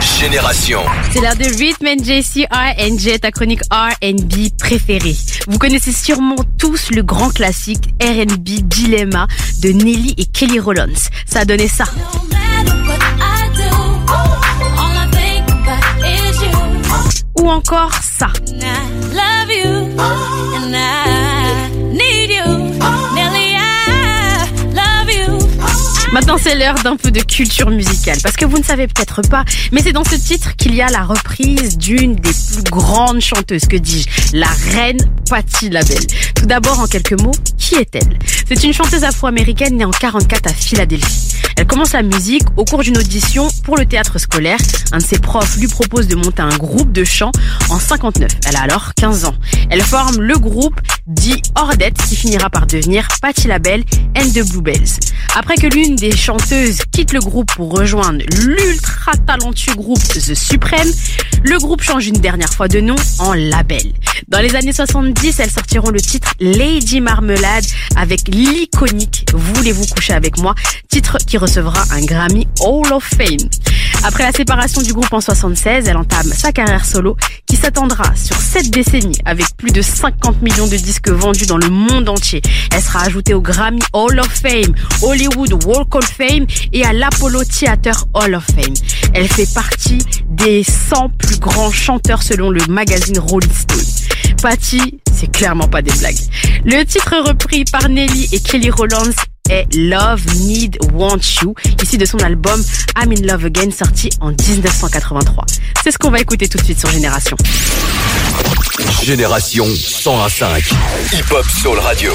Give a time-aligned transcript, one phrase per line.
[0.00, 0.80] Génération.
[1.12, 5.16] C'est l'heure de Rhythm and JC R&J, ta chronique R&B préférée.
[5.46, 9.26] Vous connaissez sûrement tous le grand classique R&B Dilemma
[9.62, 10.94] de Nelly et Kelly Rollins.
[11.26, 11.84] Ça a donné ça.
[17.38, 18.28] Ou encore ça.
[26.16, 28.16] Maintenant, c'est l'heure d'un peu de culture musicale.
[28.22, 30.88] Parce que vous ne savez peut-être pas, mais c'est dans ce titre qu'il y a
[30.88, 34.96] la reprise d'une des plus grandes chanteuses, que dis-je, la reine
[35.28, 36.06] Patti LaBelle.
[36.36, 38.18] Tout d'abord, en quelques mots, qui est-elle?
[38.46, 41.32] C'est une chanteuse afro-américaine née en 44 à Philadelphie.
[41.56, 44.58] Elle commence la musique au cours d'une audition pour le théâtre scolaire.
[44.92, 47.32] Un de ses profs lui propose de monter un groupe de chant
[47.70, 48.30] en 59.
[48.46, 49.34] Elle a alors 15 ans.
[49.70, 53.84] Elle forme le groupe dit Ordette qui finira par devenir Patti LaBelle
[54.16, 55.00] and the Bluebells.
[55.34, 60.90] Après que l'une des chanteuses quitte le groupe pour rejoindre l'ultra talentueux groupe The Supreme,
[61.42, 63.92] le groupe change une dernière fois de nom en label.
[64.28, 67.64] Dans les années 70, elles sortiront le titre Lady Marmelade
[67.96, 70.54] avec l'iconique Voulez-vous coucher avec moi,
[70.88, 73.48] titre qui recevra un Grammy Hall of Fame.
[74.04, 78.36] Après la séparation du groupe en 76, elle entame sa carrière solo qui s'attendra sur
[78.36, 82.40] cette décennie avec plus de 50 millions de disques vendus dans le monde entier.
[82.72, 87.42] Elle sera ajoutée au Grammy Hall of Fame, Hollywood Walk of Fame et à l'Apollo
[87.44, 88.74] Theater Hall of Fame.
[89.14, 94.36] Elle fait partie des 100 plus grands chanteurs selon le magazine Rolling Stone.
[94.42, 96.18] Patty, c'est clairement pas des blagues.
[96.64, 99.12] Le titre repris par Nelly et Kelly Rollins
[99.48, 102.62] est Love, Need, Want You, ici de son album
[103.00, 105.44] I'm in Love Again, sorti en 1983.
[105.82, 107.36] C'est ce qu'on va écouter tout de suite sur Génération.
[109.02, 110.64] Génération 105.
[111.12, 112.12] Hip Hop Soul Radio.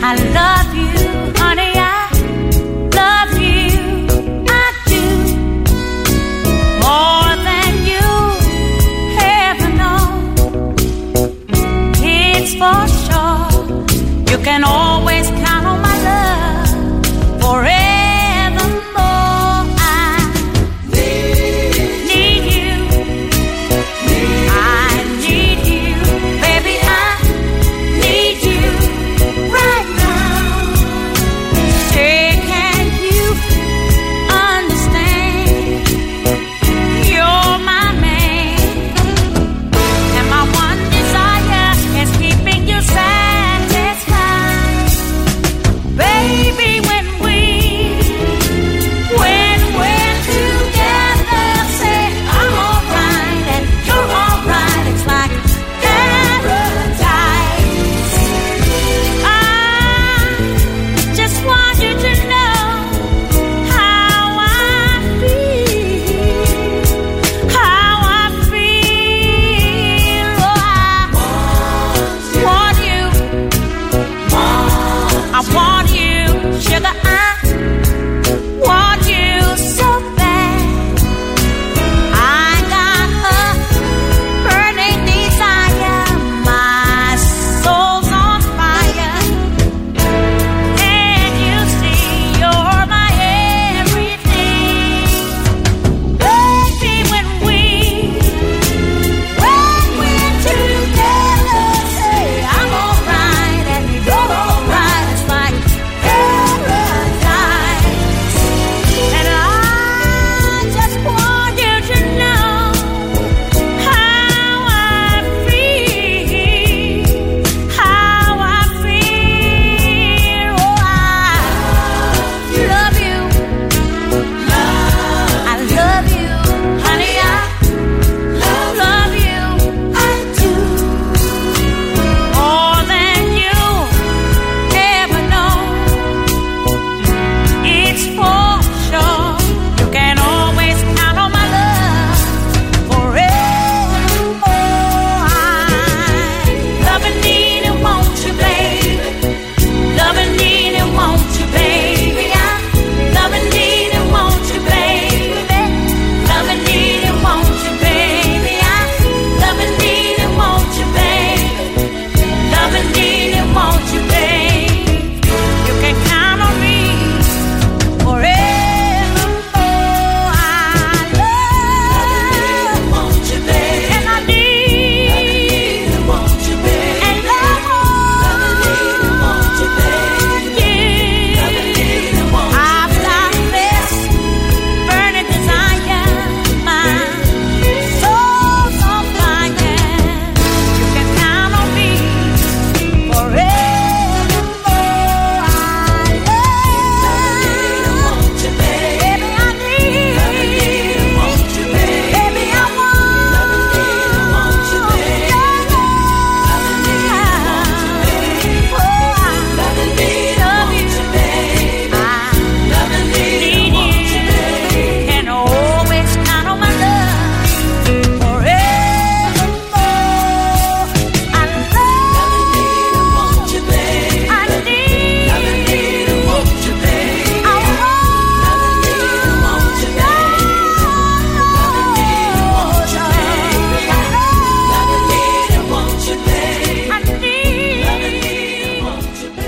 [0.00, 0.92] I love you,
[1.36, 1.72] honey.
[1.76, 2.08] I
[3.00, 3.70] love you.
[4.48, 5.04] I do
[6.84, 8.08] more than you
[9.40, 10.04] ever know.
[12.00, 13.46] It's for sure.
[14.30, 15.37] You can always.